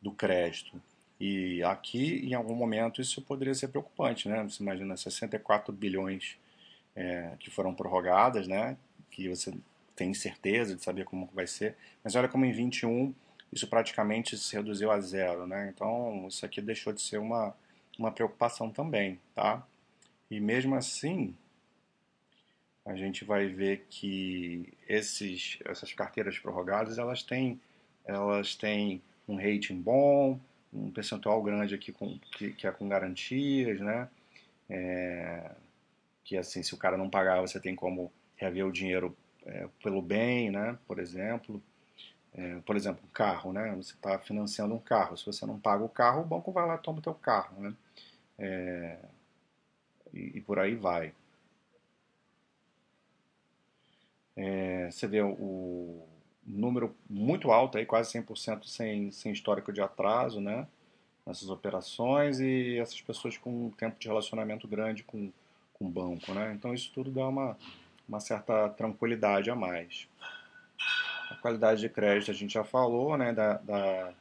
do 0.02 0.12
crédito. 0.12 0.82
E 1.20 1.64
aqui, 1.64 2.28
em 2.28 2.34
algum 2.34 2.56
momento, 2.56 3.02
isso 3.02 3.22
poderia 3.22 3.56
ser 3.56 3.70
preocupante. 3.70 4.28
Né? 4.28 4.44
Você 4.44 4.62
imagina 4.62 4.98
64 4.98 5.74
bilhões 5.74 6.38
é, 6.96 7.32
que 7.40 7.50
foram 7.50 7.74
prorrogadas, 7.74 8.48
né, 8.48 8.78
que 9.10 9.30
você 9.30 9.54
tem 9.96 10.14
certeza 10.14 10.76
de 10.76 10.84
saber 10.84 11.06
como 11.06 11.30
vai 11.34 11.48
ser. 11.48 11.76
Mas 12.04 12.16
olha 12.16 12.28
como 12.28 12.46
em 12.46 12.52
21 12.52 13.14
isso 13.52 13.68
praticamente 13.68 14.38
se 14.38 14.56
reduziu 14.56 14.92
a 14.92 15.00
zero, 15.00 15.48
né? 15.48 15.72
Então 15.74 16.28
isso 16.28 16.46
aqui 16.46 16.62
deixou 16.62 16.92
de 16.92 17.02
ser 17.02 17.18
uma, 17.18 17.56
uma 17.98 18.12
preocupação 18.12 18.70
também, 18.70 19.20
tá? 19.34 19.66
E 20.30 20.40
mesmo 20.40 20.76
assim, 20.76 21.34
a 22.88 22.96
gente 22.96 23.26
vai 23.26 23.48
ver 23.48 23.86
que 23.90 24.74
esses, 24.88 25.60
essas 25.66 25.92
carteiras 25.92 26.40
prorrogadas 26.40 26.98
elas 26.98 27.22
têm, 27.22 27.60
elas 28.06 28.56
têm 28.56 29.02
um 29.28 29.36
rating 29.36 29.82
bom, 29.82 30.40
um 30.74 30.90
percentual 30.90 31.44
grande 31.44 31.76
aqui 31.76 31.92
com, 31.92 32.18
que, 32.32 32.54
que 32.54 32.66
é 32.66 32.72
com 32.72 32.88
garantias, 32.88 33.82
né? 33.82 34.08
É, 34.70 35.52
que 36.24 36.38
assim, 36.38 36.64
se 36.64 36.74
o 36.74 36.78
cara 36.78 36.98
não 36.98 37.10
pagar, 37.10 37.42
você 37.42 37.60
tem 37.60 37.76
como 37.76 38.12
reaver 38.38 38.66
o 38.66 38.72
dinheiro 38.72 39.16
é, 39.46 39.68
pelo 39.84 40.02
bem, 40.02 40.50
né? 40.50 40.78
Por 40.88 40.98
exemplo. 40.98 41.62
É, 42.34 42.60
por 42.66 42.76
exemplo, 42.76 43.02
um 43.04 43.12
carro, 43.12 43.52
né? 43.52 43.74
Você 43.76 43.94
está 43.94 44.18
financiando 44.20 44.74
um 44.74 44.80
carro. 44.80 45.18
Se 45.18 45.26
você 45.26 45.46
não 45.46 45.60
paga 45.60 45.84
o 45.84 45.90
carro, 45.90 46.22
o 46.22 46.26
banco 46.26 46.52
vai 46.54 46.66
lá 46.66 46.76
e 46.76 46.80
toma 46.80 47.00
o 47.00 47.02
teu 47.02 47.14
carro, 47.14 47.62
né? 47.62 47.74
É, 48.40 48.98
e, 50.14 50.38
e, 50.38 50.42
por 50.42 50.60
aí 50.60 50.76
vai. 50.76 51.14
É, 54.38 54.90
você 54.92 55.08
vê 55.08 55.22
o, 55.22 56.08
número 56.48 56.96
muito 57.10 57.52
alto, 57.52 57.78
aí, 57.78 57.86
quase 57.86 58.18
100% 58.18 58.66
sem, 58.66 59.12
sem 59.12 59.34
histórico 59.34 59.74
de 59.74 59.82
atraso, 59.82 60.40
né? 60.40 60.66
Nessas 61.26 61.50
operações 61.50 62.40
e 62.40 62.78
essas 62.78 63.02
pessoas 63.02 63.38
com 63.38 63.68
um 63.68 63.70
tempo 63.72 64.00
de 64.00 64.08
relacionamento 64.08 64.66
grande 64.66 65.04
com, 65.04 65.30
com 65.74 65.86
o 65.86 65.90
banco, 65.90 66.34
né? 66.34 66.54
Então 66.54 66.74
isso 66.74 66.90
tudo 66.94 67.12
dá 67.12 67.28
uma, 67.28 67.58
uma 68.08 68.22
certa 68.22 68.70
tranquilidade 68.70 69.50
a 69.50 69.56
mais. 69.56 70.08
A 71.30 71.36
qualidade 71.36 71.82
de 71.82 71.90
crédito 71.90 72.32
a 72.32 72.34
gente 72.34 72.54
já 72.54 72.64
falou, 72.64 73.18
né, 73.18 73.34
da, 73.34 73.56
da, 73.58 74.14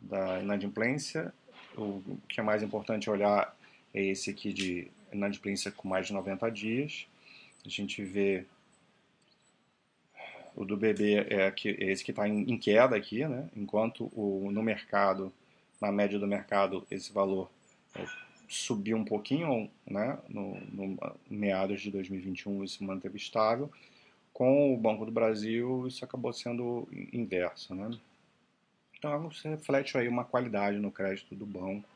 da 0.00 0.40
inadimplência. 0.40 1.32
O 1.76 2.02
que 2.28 2.40
é 2.40 2.42
mais 2.42 2.60
importante 2.60 3.08
olhar 3.08 3.54
é 3.94 4.02
esse 4.02 4.30
aqui 4.30 4.52
de 4.52 4.90
inadimplência 5.12 5.70
com 5.70 5.86
mais 5.86 6.08
de 6.08 6.12
90 6.12 6.50
dias. 6.50 7.06
A 7.64 7.68
gente 7.68 8.02
vê 8.02 8.44
o 10.58 10.64
do 10.64 10.76
bebê 10.76 11.26
é, 11.30 11.50
que, 11.52 11.68
é 11.68 11.92
esse 11.92 12.04
que 12.04 12.10
está 12.10 12.28
em, 12.28 12.42
em, 12.50 12.58
queda 12.58 12.96
aqui, 12.96 13.24
né? 13.24 13.48
enquanto 13.54 14.10
o, 14.12 14.50
no 14.50 14.60
mercado, 14.60 15.32
na 15.80 15.92
média 15.92 16.18
do 16.18 16.26
mercado, 16.26 16.84
esse 16.90 17.12
valor 17.12 17.48
é, 17.94 18.04
subiu 18.48 18.96
um 18.96 19.04
pouquinho 19.04 19.70
né? 19.86 20.18
no, 20.28 20.60
no 20.72 20.98
meados 21.30 21.80
de 21.80 21.92
2021 21.92 22.64
isso 22.64 22.82
manteve 22.82 23.16
estável 23.16 23.70
com 24.32 24.74
o 24.74 24.76
Banco 24.76 25.04
do 25.04 25.12
Brasil, 25.12 25.86
isso 25.86 26.04
acabou 26.04 26.32
sendo 26.32 26.88
inverso. 27.12 27.74
Né? 27.74 27.90
Então, 28.96 29.28
você 29.28 29.48
reflete 29.48 29.96
aí 29.96 30.08
uma 30.08 30.24
qualidade 30.24 30.78
no 30.78 30.92
crédito 30.92 31.34
do 31.34 31.46
banco, 31.46 31.88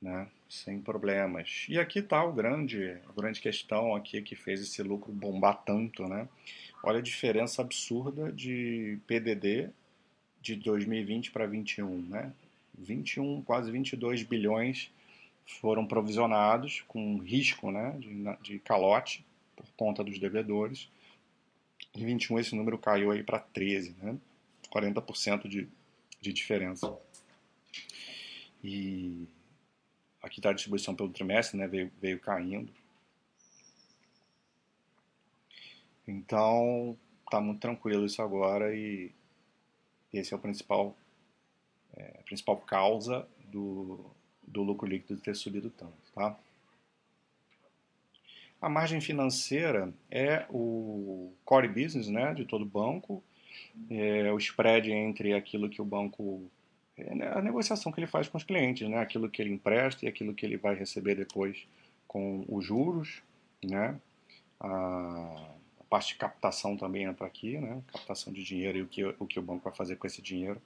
né? 0.00 0.26
Sem 0.48 0.80
problemas. 0.80 1.66
E 1.68 1.78
aqui 1.78 1.98
está 1.98 2.24
o 2.24 2.32
grande, 2.32 2.96
a 3.08 3.12
grande 3.12 3.40
questão 3.40 3.94
aqui 3.94 4.22
que 4.22 4.34
fez 4.34 4.60
esse 4.60 4.82
lucro 4.82 5.12
bombar 5.12 5.62
tanto. 5.64 6.08
Né? 6.08 6.26
Olha 6.82 6.98
a 6.98 7.02
diferença 7.02 7.60
absurda 7.60 8.32
de 8.32 8.98
PDD 9.06 9.70
de 10.40 10.56
2020 10.56 11.30
para 11.30 11.44
2021. 11.46 12.08
Né? 12.08 12.32
21, 12.78 13.42
quase 13.42 13.70
22 13.70 14.22
bilhões 14.22 14.90
foram 15.60 15.86
provisionados 15.86 16.82
com 16.86 17.18
risco 17.18 17.70
né, 17.70 17.96
de, 17.98 18.24
de 18.42 18.58
calote 18.58 19.24
por 19.56 19.66
conta 19.76 20.04
dos 20.04 20.18
devedores. 20.18 20.88
Em 21.94 22.04
21 22.04 22.38
esse 22.38 22.54
número 22.54 22.78
caiu 22.78 23.10
aí 23.10 23.22
para 23.22 23.38
13, 23.38 23.96
né? 24.02 24.16
40% 24.70 25.48
de, 25.48 25.66
de 26.20 26.32
diferença. 26.32 26.94
E 28.62 29.26
aqui 30.22 30.38
está 30.38 30.50
a 30.50 30.52
distribuição 30.52 30.94
pelo 30.94 31.10
trimestre, 31.10 31.58
né? 31.58 31.66
Veio, 31.66 31.90
veio 32.00 32.18
caindo. 32.18 32.72
Então, 36.06 36.96
está 37.24 37.40
muito 37.40 37.60
tranquilo 37.60 38.06
isso 38.06 38.22
agora 38.22 38.74
e 38.74 39.12
esse 40.12 40.32
é 40.32 40.36
o 40.36 40.40
principal, 40.40 40.96
é, 41.96 42.16
a 42.20 42.22
principal 42.22 42.56
causa 42.56 43.28
do, 43.46 44.10
do 44.42 44.62
lucro 44.62 44.88
líquido 44.88 45.20
ter 45.20 45.36
subido 45.36 45.70
tanto, 45.70 46.12
tá? 46.14 46.38
A 48.60 48.68
margem 48.68 49.00
financeira 49.00 49.92
é 50.10 50.44
o 50.50 51.32
core 51.44 51.68
business 51.68 52.08
né, 52.08 52.34
de 52.34 52.44
todo 52.44 52.64
banco, 52.64 53.22
é 53.88 54.32
o 54.32 54.38
spread 54.38 54.90
entre 54.90 55.32
aquilo 55.32 55.68
que 55.68 55.80
o 55.80 55.84
banco. 55.84 56.50
É 56.98 57.38
a 57.38 57.42
negociação 57.42 57.92
que 57.92 58.00
ele 58.00 58.06
faz 58.08 58.28
com 58.28 58.36
os 58.36 58.44
clientes, 58.44 58.88
né, 58.88 58.98
aquilo 58.98 59.30
que 59.30 59.40
ele 59.40 59.52
empresta 59.52 60.04
e 60.04 60.08
aquilo 60.08 60.34
que 60.34 60.44
ele 60.44 60.56
vai 60.56 60.74
receber 60.74 61.14
depois 61.14 61.66
com 62.06 62.44
os 62.48 62.64
juros. 62.64 63.22
Né, 63.64 63.98
a, 64.60 65.48
a 65.80 65.84
parte 65.88 66.14
de 66.14 66.14
captação 66.16 66.76
também 66.76 67.04
entra 67.04 67.26
aqui, 67.26 67.58
né, 67.58 67.82
captação 67.92 68.32
de 68.32 68.42
dinheiro 68.42 68.78
e 68.78 68.82
o 68.82 68.86
que 68.86 69.04
o, 69.04 69.26
que 69.26 69.38
o 69.38 69.42
banco 69.42 69.64
vai 69.64 69.74
fazer 69.74 69.96
com 69.96 70.06
esse 70.06 70.20
dinheiro. 70.20 70.60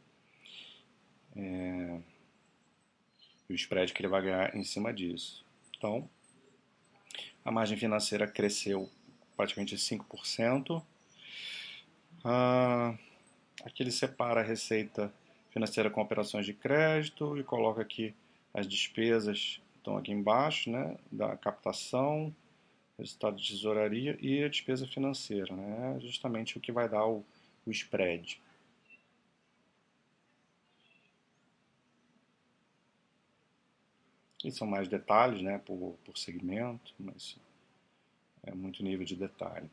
É, 1.36 1.98
e 3.48 3.52
o 3.52 3.56
spread 3.56 3.92
que 3.92 4.00
ele 4.00 4.08
vai 4.08 4.22
ganhar 4.22 4.56
em 4.56 4.64
cima 4.64 4.92
disso. 4.92 5.44
Então, 5.76 6.08
a 7.44 7.50
margem 7.50 7.76
financeira 7.76 8.26
cresceu 8.26 8.88
praticamente 9.36 9.76
5%. 9.76 10.82
Ah, 12.24 12.94
aqui 13.64 13.82
ele 13.82 13.90
separa 13.90 14.40
a 14.40 14.44
receita 14.44 15.12
financeira 15.52 15.90
com 15.90 16.00
operações 16.00 16.46
de 16.46 16.52
crédito 16.52 17.36
e 17.38 17.44
coloca 17.44 17.82
aqui 17.82 18.14
as 18.52 18.66
despesas 18.66 19.60
estão 19.82 19.96
aqui 19.96 20.12
embaixo, 20.12 20.70
né, 20.70 20.96
da 21.10 21.36
captação, 21.36 22.34
resultado 22.96 23.36
de 23.36 23.48
tesouraria 23.48 24.16
e 24.20 24.44
a 24.44 24.48
despesa 24.48 24.86
financeira, 24.86 25.54
né? 25.54 25.98
justamente 26.00 26.56
o 26.56 26.60
que 26.60 26.70
vai 26.70 26.88
dar 26.88 27.04
o, 27.04 27.24
o 27.66 27.70
spread. 27.70 28.40
E 34.44 34.50
são 34.50 34.66
mais 34.66 34.88
detalhes 34.88 35.40
né, 35.42 35.58
por, 35.58 35.96
por 36.04 36.16
segmento, 36.16 36.94
mas 36.98 37.36
é 38.42 38.52
muito 38.52 38.82
nível 38.82 39.04
de 39.04 39.16
detalhe. 39.16 39.70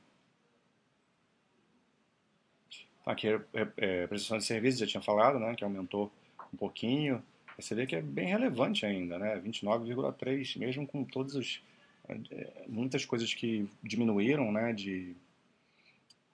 Aqui 3.06 3.27
é, 3.27 3.41
é, 3.53 3.68
é 3.77 4.08
prestação 4.08 4.38
de 4.38 4.46
serviços, 4.46 4.79
já 4.79 4.88
tinha 4.88 5.01
falado, 5.01 5.39
né, 5.39 5.56
que 5.56 5.63
aumentou 5.63 6.12
um 6.53 6.58
pouquinho. 6.58 7.24
Você 7.58 7.75
vê 7.75 7.86
que 7.86 7.96
é 7.96 8.01
bem 8.01 8.27
relevante 8.27 8.86
ainda, 8.86 9.18
né, 9.18 9.39
29,3, 9.39 10.58
mesmo 10.58 10.88
com 10.88 11.03
todas 11.03 11.36
as 11.36 11.62
é, 12.32 12.65
muitas 12.68 13.06
coisas 13.06 13.34
que 13.34 13.68
diminuíram, 13.84 14.51
né, 14.51 14.74
de 14.74 15.15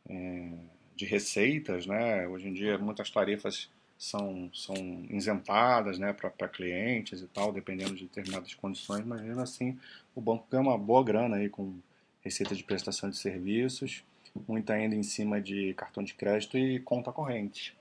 é, 0.07 0.51
de 0.95 1.05
receitas, 1.05 1.86
né. 1.86 2.27
Hoje 2.27 2.48
em 2.48 2.53
dia 2.53 2.77
muitas 2.77 3.10
tarifas 3.10 3.69
são, 3.98 4.50
são 4.53 4.75
isentadas 5.10 5.98
né, 5.98 6.13
para 6.13 6.48
clientes 6.48 7.22
e 7.22 7.27
tal, 7.27 7.51
dependendo 7.51 7.95
de 7.95 8.03
determinadas 8.03 8.53
condições, 8.53 9.05
mas 9.05 9.22
mesmo 9.22 9.41
assim 9.41 9.77
o 10.13 10.22
banco 10.22 10.45
ganha 10.50 10.63
uma 10.63 10.77
boa 10.77 11.03
grana 11.03 11.38
aí 11.38 11.50
com 11.50 11.77
receita 12.22 12.55
de 12.55 12.63
prestação 12.63 13.10
de 13.10 13.17
serviços, 13.17 14.03
muita 14.48 14.74
ainda 14.74 14.96
em 14.96 15.04
cima 15.04 15.42
de 15.42 15.74
cartão 15.75 16.04
de 16.04 16.13
crédito 16.13 16.58
e 16.58 16.80
conta 16.80 17.12
corrente. 17.12 17.75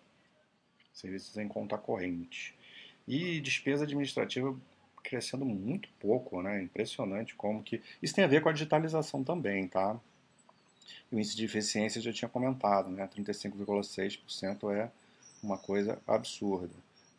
Serviços 0.93 1.37
em 1.37 1.49
conta 1.49 1.77
corrente. 1.77 2.55
E 3.07 3.41
despesa 3.41 3.85
administrativa 3.85 4.57
crescendo 5.03 5.45
muito 5.45 5.89
pouco, 6.01 6.41
né? 6.41 6.63
Impressionante 6.63 7.35
como 7.35 7.63
que. 7.63 7.83
Isso 8.03 8.15
tem 8.15 8.25
a 8.25 8.29
ver 8.29 8.43
com 8.43 8.49
a 8.49 8.53
digitalização 8.53 9.23
também, 9.23 9.69
tá? 9.69 9.99
O 11.13 11.17
índice 11.17 11.37
de 11.37 11.45
eficiência 11.45 12.01
já 12.01 12.13
tinha 12.13 12.29
comentado, 12.29 12.91
né? 12.91 13.09
35,6% 13.09 14.73
é 14.75 14.91
uma 15.43 15.59
coisa 15.59 16.01
absurda. 16.07 16.75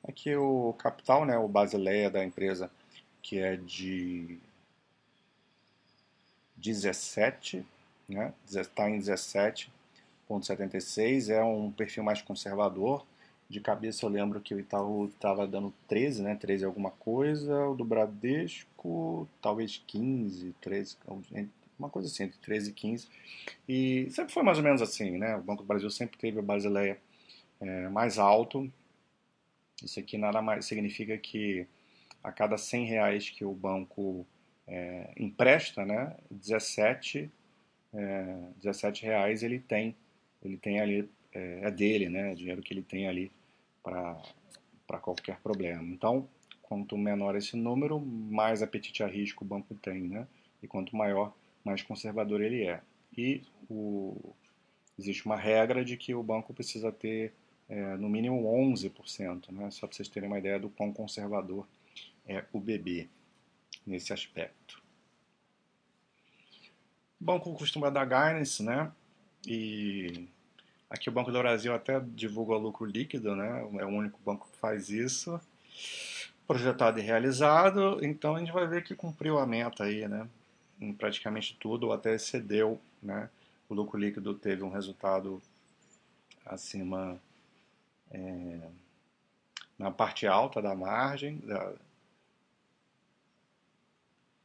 Aqui 0.07 0.35
o 0.35 0.73
capital, 0.73 1.25
né, 1.25 1.37
o 1.37 1.47
Basileia 1.47 2.09
da 2.09 2.23
empresa, 2.23 2.69
que 3.21 3.39
é 3.39 3.55
de 3.55 4.37
17, 6.57 7.65
né, 8.07 8.33
está 8.47 8.89
em 8.89 8.99
17,76, 8.99 11.29
é 11.29 11.43
um 11.43 11.69
perfil 11.71 12.03
mais 12.03 12.21
conservador. 12.21 13.05
De 13.47 13.59
cabeça 13.59 14.05
eu 14.05 14.09
lembro 14.09 14.41
que 14.41 14.55
o 14.55 14.59
Itaú 14.59 15.05
estava 15.05 15.47
dando 15.47 15.71
13, 15.87 16.23
né, 16.23 16.35
13 16.35 16.65
alguma 16.65 16.89
coisa, 16.91 17.67
o 17.67 17.75
do 17.75 17.85
Bradesco 17.85 19.27
talvez 19.41 19.83
15, 19.85 20.55
13, 20.61 20.97
uma 21.77 21.89
coisa 21.89 22.07
assim, 22.07 22.23
entre 22.23 22.39
13 22.39 22.69
e 22.69 22.73
15. 22.73 23.07
E 23.67 24.07
sempre 24.09 24.33
foi 24.33 24.41
mais 24.41 24.57
ou 24.57 24.63
menos 24.63 24.81
assim, 24.81 25.17
né, 25.17 25.35
o 25.35 25.41
Banco 25.41 25.63
do 25.63 25.67
Brasil 25.67 25.89
sempre 25.91 26.17
teve 26.17 26.39
a 26.39 26.43
Basileia 26.43 26.97
é, 27.61 27.89
mais 27.89 28.17
alto. 28.17 28.71
Isso 29.83 29.99
aqui 29.99 30.17
nada 30.17 30.41
mais 30.41 30.65
significa 30.65 31.17
que 31.17 31.67
a 32.23 32.31
cada 32.31 32.57
100 32.57 32.85
reais 32.85 33.29
que 33.29 33.43
o 33.45 33.53
banco 33.53 34.25
é, 34.67 35.13
empresta, 35.17 35.85
né, 35.85 36.15
17, 36.31 37.29
é, 37.95 38.49
17 38.57 39.03
reais 39.03 39.43
ele 39.43 39.59
tem, 39.59 39.95
ele 40.43 40.57
tem 40.57 40.79
ali, 40.79 41.09
é, 41.33 41.61
é 41.63 41.71
dele, 41.71 42.09
né, 42.09 42.35
dinheiro 42.35 42.61
que 42.61 42.73
ele 42.73 42.83
tem 42.83 43.07
ali 43.07 43.31
para 43.83 44.99
qualquer 45.01 45.39
problema. 45.39 45.83
Então, 45.83 46.27
quanto 46.61 46.97
menor 46.97 47.35
esse 47.35 47.55
número, 47.55 47.99
mais 47.99 48.61
apetite 48.61 49.03
a 49.03 49.07
risco 49.07 49.43
o 49.43 49.47
banco 49.47 49.73
tem, 49.75 50.01
né, 50.01 50.27
e 50.61 50.67
quanto 50.67 50.95
maior, 50.95 51.33
mais 51.63 51.81
conservador 51.81 52.41
ele 52.41 52.63
é. 52.63 52.81
E 53.17 53.43
o, 53.69 54.33
existe 54.99 55.25
uma 55.25 55.35
regra 55.35 55.83
de 55.83 55.97
que 55.97 56.13
o 56.13 56.23
banco 56.23 56.53
precisa 56.53 56.91
ter 56.91 57.33
é, 57.67 57.97
no 57.97 58.09
mínimo 58.09 58.43
11%, 58.43 59.51
né? 59.51 59.71
só 59.71 59.87
para 59.87 59.95
vocês 59.95 60.07
terem 60.07 60.29
uma 60.29 60.39
ideia 60.39 60.59
do 60.59 60.69
quão 60.69 60.91
conservador 60.93 61.67
é 62.27 62.43
o 62.53 62.59
BB 62.59 63.09
nesse 63.85 64.13
aspecto. 64.13 64.81
Banco 67.19 67.53
costuma 67.55 67.89
dar 67.89 68.05
guidance, 68.05 68.61
né? 68.63 68.91
E 69.47 70.27
aqui 70.89 71.09
o 71.09 71.11
Banco 71.11 71.31
do 71.31 71.39
Brasil 71.39 71.73
até 71.73 71.99
divulga 71.99 72.55
lucro 72.55 72.85
líquido, 72.85 73.35
né? 73.35 73.61
É 73.79 73.85
o 73.85 73.89
único 73.89 74.19
banco 74.25 74.49
que 74.51 74.57
faz 74.57 74.89
isso. 74.89 75.39
Projetado 76.47 76.99
e 76.99 77.01
realizado, 77.01 77.99
então 78.03 78.35
a 78.35 78.39
gente 78.39 78.51
vai 78.51 78.67
ver 78.67 78.83
que 78.83 78.95
cumpriu 78.95 79.39
a 79.39 79.47
meta 79.47 79.85
aí, 79.85 80.07
né? 80.07 80.27
Em 80.79 80.93
praticamente 80.93 81.55
tudo, 81.59 81.87
ou 81.87 81.93
até 81.93 82.13
excedeu, 82.13 82.79
né? 83.01 83.29
O 83.67 83.73
lucro 83.73 83.99
líquido 83.99 84.33
teve 84.35 84.61
um 84.63 84.69
resultado 84.69 85.41
acima 86.45 87.19
é, 88.11 88.59
na 89.77 89.89
parte 89.89 90.27
alta 90.27 90.61
da 90.61 90.75
margem 90.75 91.37
da, 91.39 91.73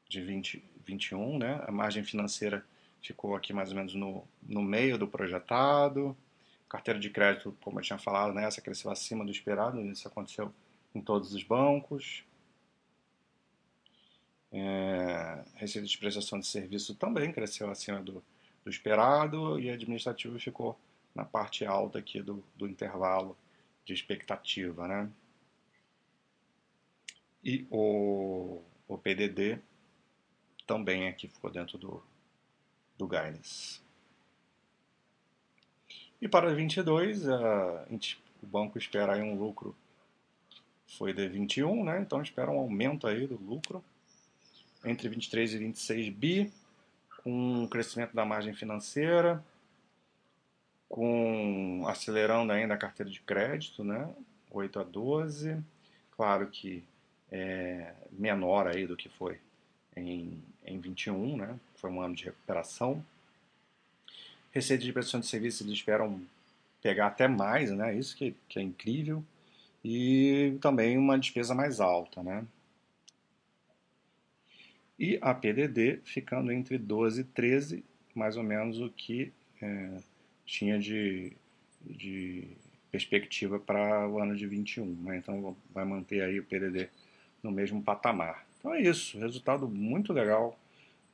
de 0.09 0.20
20, 0.20 0.64
21, 0.90 1.38
né? 1.38 1.64
A 1.66 1.72
margem 1.72 2.05
financeira 2.05 2.64
ficou 3.03 3.35
aqui 3.35 3.53
mais 3.53 3.70
ou 3.70 3.76
menos 3.76 3.94
no, 3.94 4.24
no 4.42 4.62
meio 4.62 4.98
do 4.98 5.07
projetado. 5.07 6.16
Carteira 6.68 7.00
de 7.00 7.11
crédito, 7.11 7.57
como 7.62 7.81
eu 7.81 7.83
tinha 7.83 7.98
falado, 7.98 8.33
né? 8.33 8.44
essa 8.44 8.61
cresceu 8.61 8.90
acima 8.90 9.24
do 9.24 9.31
esperado, 9.31 9.81
isso 9.81 10.07
aconteceu 10.07 10.53
em 10.94 11.00
todos 11.00 11.35
os 11.35 11.42
bancos. 11.42 12.24
É, 14.53 15.44
receita 15.57 15.87
de 15.87 15.98
prestação 15.98 16.38
de 16.38 16.46
serviço 16.46 16.94
também 16.94 17.33
cresceu 17.33 17.70
acima 17.70 18.00
do, 18.00 18.22
do 18.64 18.70
esperado 18.70 19.59
e 19.61 19.70
administrativo 19.70 20.38
ficou 20.38 20.79
na 21.14 21.24
parte 21.24 21.64
alta 21.64 21.98
aqui 21.98 22.22
do, 22.22 22.42
do 22.57 22.68
intervalo 22.68 23.37
de 23.85 23.92
expectativa, 23.92 24.87
né? 24.87 25.11
E 27.42 27.66
o, 27.70 28.62
o 28.87 28.98
PDD 28.98 29.59
também 30.70 31.09
aqui 31.09 31.26
ficou 31.26 31.50
dentro 31.50 31.76
do, 31.76 32.00
do 32.96 33.09
guidance. 33.09 33.80
E 36.22 36.28
para 36.28 36.54
22, 36.54 37.28
a, 37.28 37.87
o 38.40 38.46
banco 38.46 38.78
espera 38.78 39.14
aí 39.14 39.20
um 39.20 39.35
lucro, 39.37 39.74
foi 40.96 41.12
de 41.12 41.28
21, 41.28 41.83
né? 41.83 42.00
Então 42.00 42.22
espera 42.22 42.52
um 42.52 42.59
aumento 42.61 43.09
aí 43.09 43.26
do 43.26 43.35
lucro 43.37 43.83
entre 44.85 45.09
23 45.09 45.54
e 45.54 45.59
26 45.59 46.09
bi, 46.11 46.52
com 47.24 47.62
um 47.62 47.66
crescimento 47.66 48.14
da 48.14 48.24
margem 48.24 48.54
financeira, 48.54 49.44
com 50.88 51.83
acelerando 51.88 52.52
ainda 52.52 52.74
a 52.74 52.78
carteira 52.78 53.11
de 53.11 53.20
crédito, 53.20 53.83
né? 53.83 54.09
8 54.52 54.78
a 54.78 54.85
12. 54.85 55.61
Claro 56.12 56.46
que 56.46 56.85
é 57.28 57.92
menor 58.12 58.68
aí 58.68 58.87
do 58.87 58.96
que 58.96 59.09
foi 59.09 59.40
em, 59.96 60.42
em 60.64 60.79
21, 60.79 61.37
né? 61.37 61.59
Foi 61.76 61.90
um 61.90 62.00
ano 62.00 62.14
de 62.14 62.24
recuperação. 62.24 63.05
Receita 64.53 64.85
de 64.85 64.92
prestação 64.92 65.20
de 65.20 65.26
serviços 65.26 65.61
eles 65.62 65.74
esperam 65.74 66.20
pegar 66.83 67.09
até 67.09 67.29
mais, 67.29 67.70
né? 67.70 67.94
Isso 67.96 68.16
que, 68.16 68.35
que 68.48 68.59
é 68.59 68.62
incrível. 68.62 69.24
E 69.85 70.59
também 70.61 70.98
uma 70.98 71.18
despesa 71.18 71.55
mais 71.55 71.81
alta, 71.81 72.22
né? 72.22 72.44
E 74.98 75.18
a 75.22 75.33
PDD 75.35 76.00
ficando 76.05 76.53
entre 76.53 76.76
12 76.76 77.22
e 77.22 77.24
13, 77.24 77.85
mais 78.14 78.37
ou 78.37 78.42
menos 78.42 78.79
o 78.81 78.90
que 78.90 79.33
é, 79.62 79.96
tinha 80.44 80.79
de, 80.79 81.33
de 81.83 82.46
perspectiva 82.90 83.59
para 83.59 84.07
o 84.09 84.18
ano 84.18 84.37
de 84.37 84.46
21. 84.46 84.85
Né? 84.85 85.16
Então 85.16 85.57
vai 85.72 85.87
manter 85.87 86.22
aí 86.22 86.38
o 86.38 86.44
PDD 86.44 86.90
no 87.42 87.50
mesmo 87.50 87.83
patamar. 87.83 88.44
Então 88.61 88.75
é 88.75 88.83
isso, 88.83 89.18
resultado 89.18 89.66
muito 89.66 90.12
legal 90.12 90.55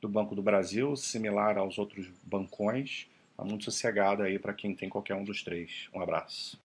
do 0.01 0.09
Banco 0.09 0.35
do 0.35 0.43
Brasil, 0.43 0.95
similar 0.97 1.57
aos 1.57 1.77
outros 1.77 2.05
bancões, 2.21 3.07
tá 3.37 3.43
muito 3.45 3.63
sossegado 3.63 4.21
aí 4.21 4.37
para 4.37 4.53
quem 4.53 4.75
tem 4.75 4.89
qualquer 4.89 5.15
um 5.15 5.23
dos 5.23 5.41
três. 5.41 5.87
Um 5.93 6.01
abraço. 6.01 6.59